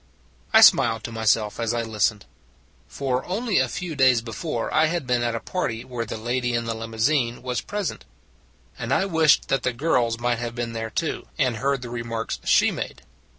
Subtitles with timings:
[0.51, 2.25] I smiled to myself as I listened.
[2.87, 6.55] For only a few days before I had been at a party where the lady
[6.55, 8.05] in the limousine was present:
[8.79, 12.39] and I wished that the girls might have been there too, and heard the remarks
[12.45, 13.03] she made.